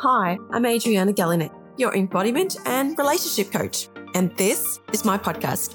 [0.00, 5.72] Hi, I'm Adriana Galinec, your embodiment and relationship coach, and this is my podcast.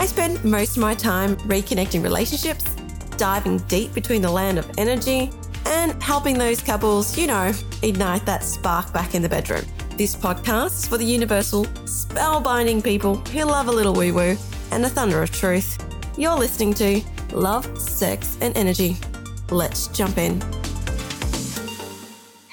[0.00, 2.64] I spend most of my time reconnecting relationships,
[3.18, 5.30] diving deep between the land of energy,
[5.66, 7.52] and helping those couples, you know,
[7.82, 9.64] ignite that spark back in the bedroom.
[9.96, 14.36] This podcast is for the universal, spellbinding people who love a little woo woo
[14.72, 15.78] and the thunder of truth.
[16.18, 17.00] You're listening to
[17.32, 18.96] Love, Sex, and Energy.
[19.52, 20.42] Let's jump in.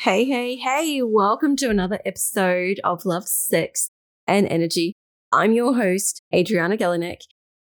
[0.04, 3.88] Hey, hey, hey, welcome to another episode of Love, Sex,
[4.28, 4.96] and Energy.
[5.32, 7.20] I'm your host, Adriana Galinec,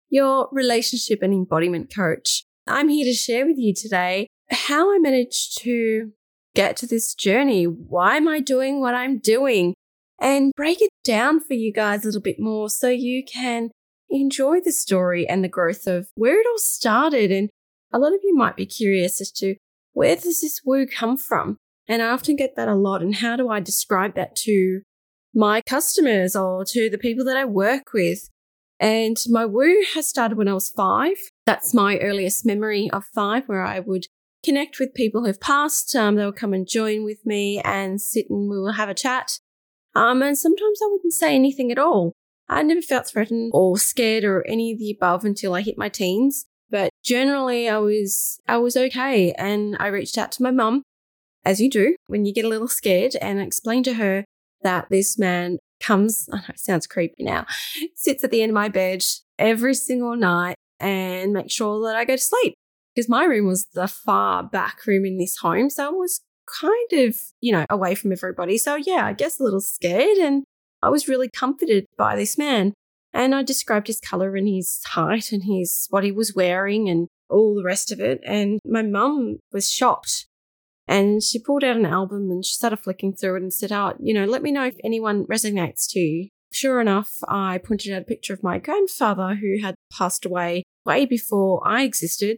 [0.10, 2.46] your relationship and embodiment coach.
[2.66, 6.14] I'm here to share with you today how I managed to
[6.56, 7.66] get to this journey.
[7.66, 9.76] Why am I doing what I'm doing?
[10.20, 13.70] And break it down for you guys a little bit more so you can
[14.10, 17.30] enjoy the story and the growth of where it all started.
[17.32, 17.52] And
[17.94, 19.58] a lot of you might be curious as to
[19.94, 21.58] where does this woo come from?
[21.92, 23.02] And I often get that a lot.
[23.02, 24.80] And how do I describe that to
[25.36, 28.30] my customers or to the people that I work with?
[28.80, 31.18] And my woo has started when I was five.
[31.46, 34.06] That's my earliest memory of five, where I would
[34.42, 35.94] connect with people who've passed.
[35.94, 38.94] Um, they would come and join with me and sit and we will have a
[38.94, 39.40] chat.
[39.94, 42.14] Um, and sometimes I wouldn't say anything at all.
[42.48, 45.90] I never felt threatened or scared or any of the above until I hit my
[45.90, 46.46] teens.
[46.70, 49.34] But generally I was, I was okay.
[49.34, 50.84] And I reached out to my mum
[51.44, 54.26] as you do when you get a little scared, and explain to her
[54.64, 57.46] that this man comes, I know it sounds creepy now,
[57.96, 59.04] sits at the end of my bed
[59.40, 62.54] every single night and makes sure that I go to sleep.
[62.94, 65.70] Because my room was the far back room in this home.
[65.70, 66.20] So I was
[66.62, 68.58] kind of, you know, away from everybody.
[68.58, 70.18] So yeah, I guess a little scared.
[70.18, 70.44] And
[70.84, 72.74] I was really comforted by this man.
[73.14, 77.08] And I described his color and his height and his what he was wearing and
[77.30, 78.20] all the rest of it.
[78.26, 80.26] And my mum was shocked
[80.88, 83.94] and she pulled out an album and she started flicking through it and said, Oh,
[84.00, 86.30] you know, let me know if anyone resonates to you.
[86.54, 91.06] Sure enough, I pointed out a picture of my grandfather who had passed away way
[91.06, 92.38] before I existed.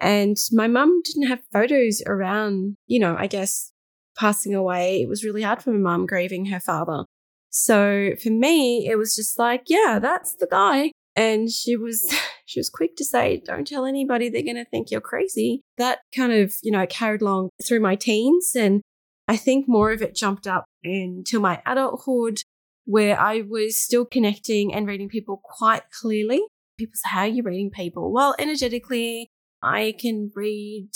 [0.00, 3.70] And my mum didn't have photos around, you know, I guess
[4.16, 5.00] passing away.
[5.00, 7.04] It was really hard for my mum grieving her father.
[7.50, 10.90] So for me, it was just like, yeah, that's the guy.
[11.16, 12.12] And she was,
[12.44, 15.62] she was quick to say, don't tell anybody, they're going to think you're crazy.
[15.78, 18.52] That kind of, you know, carried along through my teens.
[18.54, 18.82] And
[19.26, 22.38] I think more of it jumped up into my adulthood
[22.84, 26.42] where I was still connecting and reading people quite clearly.
[26.78, 28.12] People say, how are you reading people?
[28.12, 29.28] Well, energetically,
[29.62, 30.90] I can read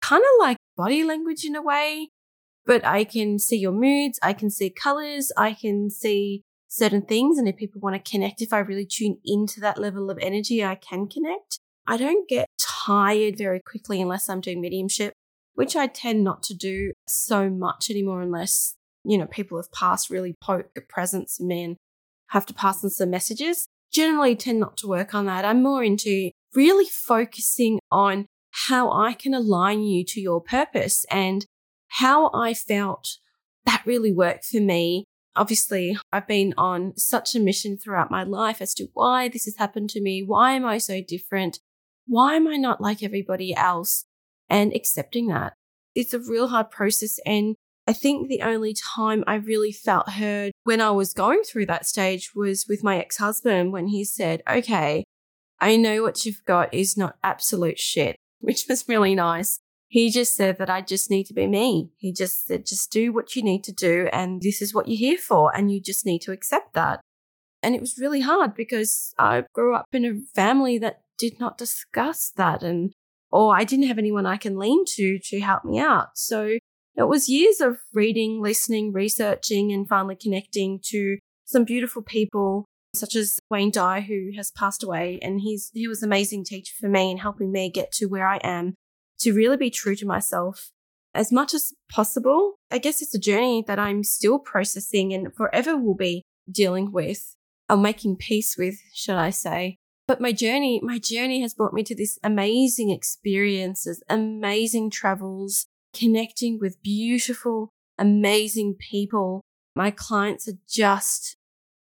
[0.00, 2.08] kind of like body language in a way,
[2.66, 4.18] but I can see your moods.
[4.22, 5.30] I can see colors.
[5.36, 7.38] I can see certain things.
[7.38, 10.64] And if people want to connect, if I really tune into that level of energy,
[10.64, 11.58] I can connect.
[11.86, 15.14] I don't get tired very quickly unless I'm doing mediumship,
[15.54, 18.74] which I tend not to do so much anymore unless,
[19.04, 21.76] you know, people have passed really poke a presence in me and
[22.28, 23.66] have to pass on some messages.
[23.90, 25.46] Generally tend not to work on that.
[25.46, 28.26] I'm more into really focusing on
[28.66, 31.46] how I can align you to your purpose and
[31.88, 33.16] how I felt
[33.64, 35.04] that really worked for me
[35.38, 39.56] obviously I've been on such a mission throughout my life as to why this has
[39.56, 40.22] happened to me.
[40.22, 41.60] Why am I so different?
[42.06, 44.04] Why am I not like everybody else?
[44.50, 45.52] And accepting that.
[45.94, 47.18] It's a real hard process.
[47.26, 47.54] And
[47.86, 51.86] I think the only time I really felt heard when I was going through that
[51.86, 55.04] stage was with my ex husband when he said, okay,
[55.60, 59.60] I know what you've got is not absolute shit, which was really nice.
[59.88, 61.90] He just said that I just need to be me.
[61.96, 64.08] He just said, just do what you need to do.
[64.12, 65.54] And this is what you're here for.
[65.56, 67.00] And you just need to accept that.
[67.62, 71.56] And it was really hard because I grew up in a family that did not
[71.56, 72.62] discuss that.
[72.62, 72.92] And,
[73.32, 76.10] or I didn't have anyone I can lean to to help me out.
[76.16, 76.58] So
[76.94, 81.16] it was years of reading, listening, researching, and finally connecting to
[81.46, 85.18] some beautiful people such as Wayne Dyer, who has passed away.
[85.22, 88.26] And he's, he was an amazing teacher for me in helping me get to where
[88.26, 88.74] I am
[89.20, 90.70] to really be true to myself
[91.14, 92.54] as much as possible.
[92.70, 97.34] I guess it's a journey that I'm still processing and forever will be dealing with
[97.68, 99.76] or making peace with, should I say.
[100.06, 106.58] But my journey, my journey has brought me to this amazing experiences, amazing travels, connecting
[106.58, 107.68] with beautiful,
[107.98, 109.42] amazing people.
[109.76, 111.36] My clients are just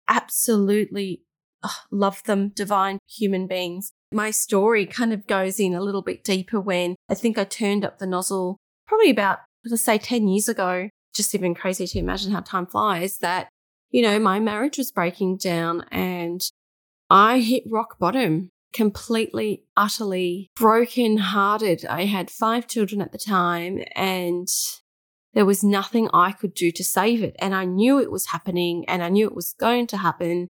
[0.08, 1.22] absolutely
[1.62, 3.92] oh, love them, divine human beings.
[4.12, 7.84] My story kind of goes in a little bit deeper when I think I turned
[7.84, 10.88] up the nozzle probably about, let's say 10 years ago.
[11.14, 13.48] Just even crazy to imagine how time flies that,
[13.90, 16.42] you know, my marriage was breaking down and
[17.08, 21.86] I hit rock bottom completely, utterly broken hearted.
[21.86, 24.48] I had five children at the time and
[25.32, 27.36] there was nothing I could do to save it.
[27.38, 30.48] And I knew it was happening and I knew it was going to happen.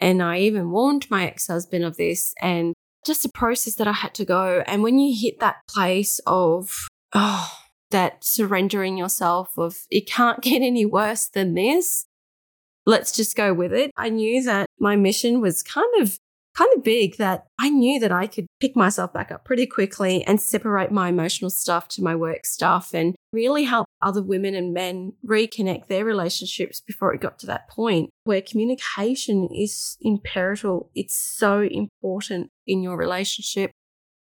[0.00, 2.74] And I even warned my ex husband of this and
[3.04, 4.62] just a process that I had to go.
[4.66, 7.50] And when you hit that place of, oh,
[7.90, 12.06] that surrendering yourself of it can't get any worse than this,
[12.86, 13.90] let's just go with it.
[13.96, 16.18] I knew that my mission was kind of
[16.56, 20.22] kind of big that I knew that I could pick myself back up pretty quickly
[20.24, 24.74] and separate my emotional stuff to my work stuff and really help other women and
[24.74, 30.80] men reconnect their relationships before it got to that point where communication is imperative.
[30.94, 33.70] It's so important in your relationship.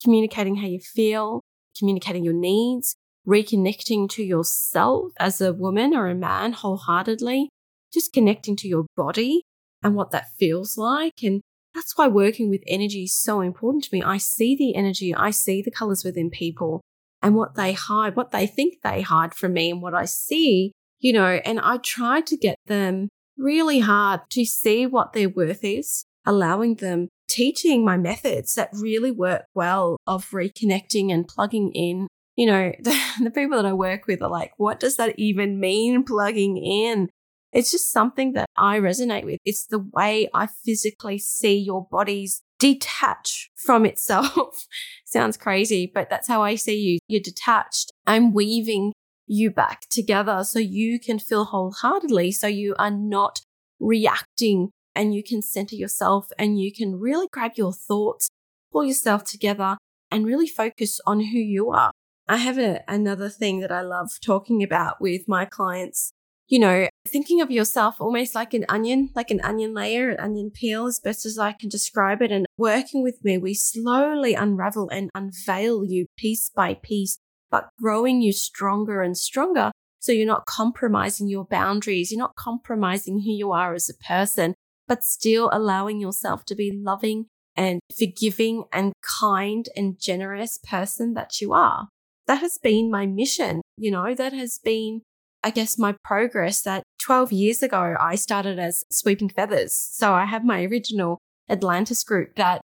[0.03, 1.41] Communicating how you feel,
[1.79, 2.95] communicating your needs,
[3.27, 7.49] reconnecting to yourself as a woman or a man wholeheartedly,
[7.93, 9.43] just connecting to your body
[9.83, 11.41] and what that feels like and
[11.75, 14.03] that's why working with energy is so important to me.
[14.03, 16.81] I see the energy, I see the colors within people
[17.21, 20.73] and what they hide, what they think they hide from me and what I see,
[21.01, 25.65] you know, and I try to get them really hard to see what their worth
[25.65, 32.07] is, allowing them teaching my methods that really work well of reconnecting and plugging in.
[32.37, 35.59] You know, the, the people that I work with are like, what does that even
[35.59, 37.09] mean, plugging in?
[37.55, 39.39] It's just something that I resonate with.
[39.45, 44.67] It's the way I physically see your bodies detach from itself.
[45.07, 46.99] Sounds crazy, but that's how I see you.
[47.07, 47.93] You're detached.
[48.09, 48.93] I'm weaving
[49.27, 53.41] you back together so you can feel wholeheartedly, so you are not
[53.79, 58.29] reacting and you can center yourself and you can really grab your thoughts,
[58.73, 59.77] pull yourself together
[60.11, 61.93] and really focus on who you are.
[62.27, 66.13] I have a, another thing that I love talking about with my clients
[66.49, 70.51] you know, thinking of yourself almost like an onion, like an onion layer, an onion
[70.51, 72.31] peel, as best as I can describe it.
[72.31, 77.19] And working with me, we slowly unravel and unveil you piece by piece,
[77.51, 79.73] but growing you stronger and stronger.
[80.01, 82.13] So you're not compromising your boundaries.
[82.13, 84.55] You're not compromising who you are as a person,
[84.87, 87.27] but still allowing yourself to be loving
[87.57, 91.89] and forgiving and kind and generous person that you are.
[92.27, 93.63] That has been my mission.
[93.79, 95.01] You know, that has been
[95.45, 99.75] I guess, my progress that 12 years ago, I started as Sweeping Feathers.
[99.75, 101.19] So I have my original
[101.51, 102.63] Atlantis group that,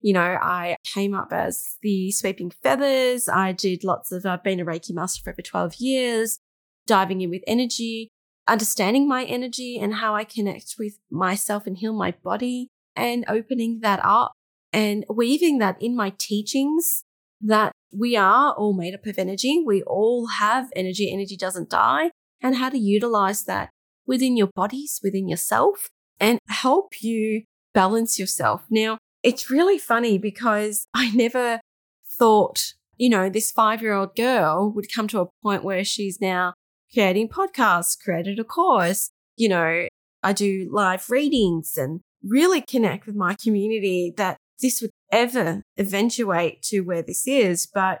[0.00, 3.28] you know, I came up as the Sweeping Feathers.
[3.28, 6.38] I did lots of, I've been a Reiki master for over 12 years,
[6.86, 8.08] diving in with energy,
[8.48, 13.80] understanding my energy and how I connect with myself and heal my body and opening
[13.82, 14.32] that up
[14.72, 17.04] and weaving that in my teachings
[17.42, 19.62] that we are all made up of energy.
[19.62, 21.12] We all have energy.
[21.12, 22.10] Energy doesn't die
[22.42, 23.70] and how to utilize that
[24.06, 28.64] within your bodies, within yourself, and help you balance yourself.
[28.68, 31.60] Now, it's really funny because I never
[32.18, 36.20] thought, you know, this five year old girl would come to a point where she's
[36.20, 36.54] now
[36.92, 39.86] creating podcasts, created a course, you know,
[40.22, 46.62] I do live readings and really connect with my community that this would ever eventuate
[46.62, 47.66] to where this is.
[47.66, 47.98] But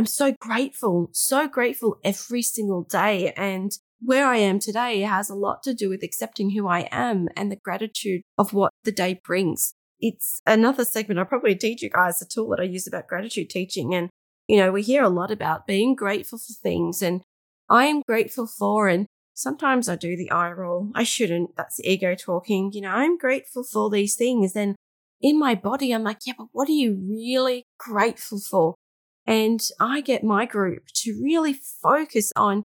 [0.00, 3.34] I'm so grateful, so grateful every single day.
[3.36, 3.70] And
[4.00, 7.52] where I am today has a lot to do with accepting who I am and
[7.52, 9.74] the gratitude of what the day brings.
[10.00, 11.20] It's another segment.
[11.20, 13.94] I probably teach you guys a tool that I use about gratitude teaching.
[13.94, 14.08] And,
[14.48, 17.20] you know, we hear a lot about being grateful for things and
[17.68, 20.90] I am grateful for, and sometimes I do the eye roll.
[20.94, 21.56] I shouldn't.
[21.58, 22.72] That's ego talking.
[22.72, 24.56] You know, I'm grateful for these things.
[24.56, 24.76] And
[25.20, 28.76] in my body, I'm like, yeah, but what are you really grateful for?
[29.26, 32.64] And I get my group to really focus on,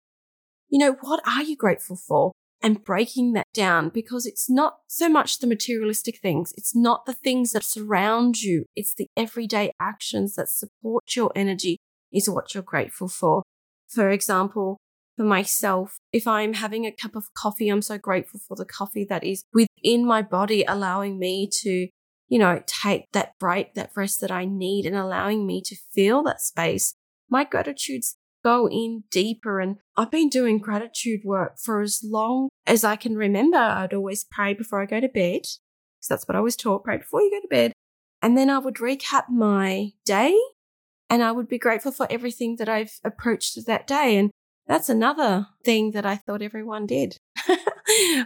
[0.69, 2.31] you know, what are you grateful for?
[2.61, 6.53] And breaking that down because it's not so much the materialistic things.
[6.55, 8.63] It's not the things that surround you.
[8.73, 11.77] It's the everyday actions that support your energy
[12.13, 13.43] is what you're grateful for.
[13.89, 14.77] For example,
[15.17, 19.05] for myself, if I'm having a cup of coffee, I'm so grateful for the coffee
[19.09, 21.89] that is within my body, allowing me to
[22.33, 26.23] you know, take that break, that rest that I need and allowing me to feel
[26.23, 26.95] that space.
[27.29, 29.59] My gratitudes go in deeper.
[29.59, 33.57] And I've been doing gratitude work for as long as I can remember.
[33.57, 36.83] I'd always pray before I go to bed because that's what I was taught.
[36.83, 37.71] Pray before you go to bed.
[38.19, 40.35] And then I would recap my day
[41.11, 44.17] and I would be grateful for everything that I've approached that day.
[44.17, 44.31] And
[44.67, 47.17] that's another thing that I thought everyone did,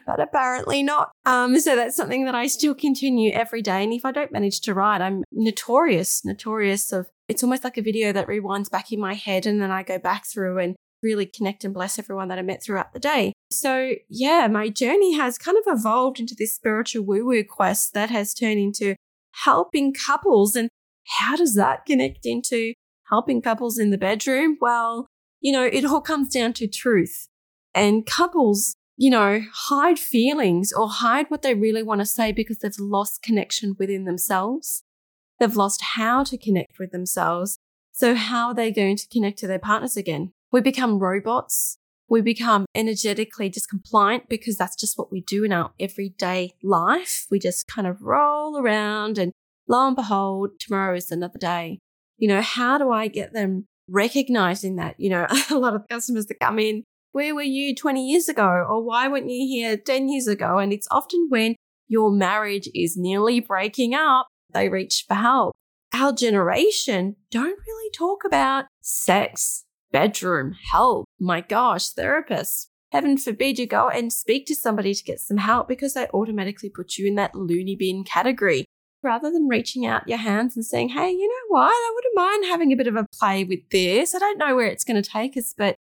[0.05, 1.11] but apparently not.
[1.25, 3.83] Um, so that's something that I still continue every day.
[3.83, 7.81] And if I don't manage to write, I'm notorious, notorious of it's almost like a
[7.81, 9.45] video that rewinds back in my head.
[9.45, 12.63] And then I go back through and really connect and bless everyone that I met
[12.63, 13.33] throughout the day.
[13.51, 18.09] So yeah, my journey has kind of evolved into this spiritual woo woo quest that
[18.09, 18.95] has turned into
[19.43, 20.55] helping couples.
[20.55, 20.69] And
[21.19, 22.73] how does that connect into
[23.09, 24.57] helping couples in the bedroom?
[24.59, 25.07] Well,
[25.47, 27.29] you know, it all comes down to truth.
[27.73, 29.39] And couples, you know,
[29.69, 34.03] hide feelings or hide what they really want to say because they've lost connection within
[34.03, 34.83] themselves.
[35.39, 37.59] They've lost how to connect with themselves.
[37.93, 40.33] So how are they going to connect to their partners again?
[40.51, 41.77] We become robots.
[42.09, 47.25] We become energetically just compliant because that's just what we do in our everyday life.
[47.31, 49.31] We just kind of roll around and
[49.65, 51.79] lo and behold, tomorrow is another day.
[52.17, 54.99] You know, how do I get them recognizing that?
[54.99, 58.45] You know, a lot of customers that come in, where were you 20 years ago?
[58.45, 60.57] Or why weren't you here 10 years ago?
[60.57, 61.55] And it's often when
[61.87, 65.55] your marriage is nearly breaking up, they reach for help.
[65.93, 71.05] Our generation don't really talk about sex, bedroom, help.
[71.19, 72.67] My gosh, therapists.
[72.91, 76.69] Heaven forbid you go and speak to somebody to get some help because they automatically
[76.69, 78.65] put you in that loony bin category.
[79.07, 81.71] Rather than reaching out your hands and saying, hey, you know what?
[81.71, 84.13] I wouldn't mind having a bit of a play with this.
[84.13, 85.77] I don't know where it's going to take us, but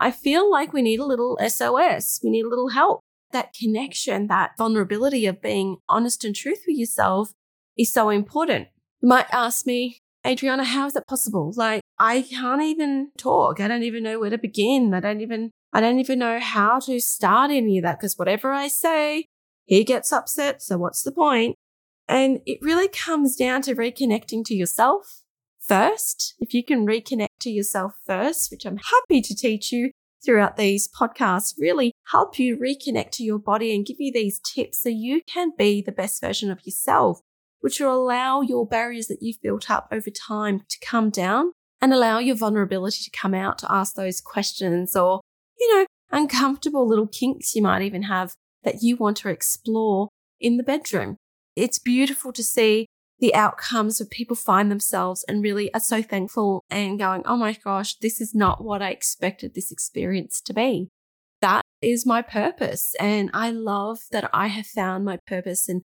[0.00, 2.18] I feel like we need a little SOS.
[2.24, 3.02] We need a little help.
[3.30, 7.30] That connection, that vulnerability of being honest and truth with yourself
[7.78, 8.66] is so important.
[9.00, 11.52] You might ask me, Adriana, how is that possible?
[11.54, 13.60] Like, I can't even talk.
[13.60, 14.92] I don't even know where to begin.
[14.92, 18.52] I don't even, I don't even know how to start any of that because whatever
[18.52, 19.26] I say,
[19.66, 20.62] he gets upset.
[20.62, 21.54] So what's the point?
[22.08, 25.22] And it really comes down to reconnecting to yourself
[25.60, 26.34] first.
[26.38, 29.90] If you can reconnect to yourself first, which I'm happy to teach you
[30.24, 34.82] throughout these podcasts, really help you reconnect to your body and give you these tips
[34.82, 37.20] so you can be the best version of yourself
[37.66, 41.92] which will allow your barriers that you've built up over time to come down and
[41.92, 45.20] allow your vulnerability to come out to ask those questions or,
[45.58, 50.08] you know, uncomfortable little kinks you might even have that you want to explore
[50.40, 51.16] in the bedroom.
[51.56, 52.86] It's beautiful to see
[53.18, 57.52] the outcomes of people find themselves and really are so thankful and going, Oh my
[57.52, 60.88] gosh, this is not what I expected this experience to be.
[61.40, 62.94] That is my purpose.
[63.00, 65.82] And I love that I have found my purpose and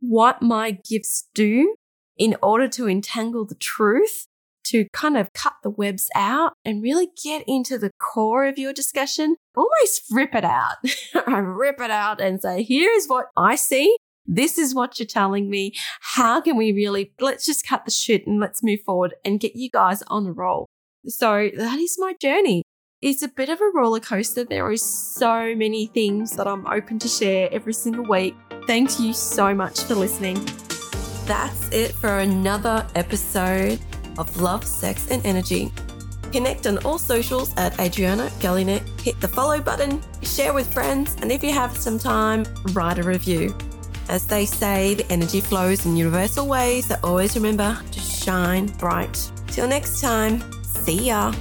[0.00, 1.74] what my gifts do
[2.16, 4.26] in order to entangle the truth,
[4.64, 8.72] to kind of cut the webs out and really get into the core of your
[8.72, 10.76] discussion, almost rip it out.
[11.26, 13.96] I rip it out and say, here is what I see.
[14.30, 15.72] This is what you're telling me.
[16.00, 19.56] How can we really, let's just cut the shit and let's move forward and get
[19.56, 20.66] you guys on the roll.
[21.06, 22.62] So that is my journey.
[23.00, 24.44] It's a bit of a roller coaster.
[24.44, 28.36] There are so many things that I'm open to share every single week.
[28.66, 30.44] Thank you so much for listening.
[31.24, 33.80] That's it for another episode
[34.18, 35.72] of Love, Sex, and Energy.
[36.32, 39.00] Connect on all socials at Adriana Galinec.
[39.00, 42.44] Hit the follow button, share with friends, and if you have some time,
[42.74, 43.56] write a review.
[44.08, 49.30] As they say, the energy flows in universal ways, so always remember to shine bright.
[49.48, 51.32] Till next time, see ya.